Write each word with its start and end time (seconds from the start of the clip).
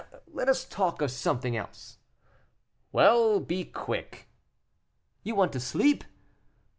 "Let 0.31 0.49
us 0.49 0.65
talk 0.65 0.99
of 1.03 1.11
something 1.11 1.55
else." 1.55 1.99
"Well, 2.91 3.39
be 3.39 3.65
quick." 3.65 4.29
"You 5.21 5.35
want 5.35 5.53
to 5.53 5.59
sleep?" 5.59 6.03